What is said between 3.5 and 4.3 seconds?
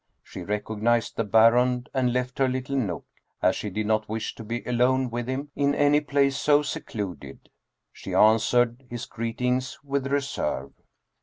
she did not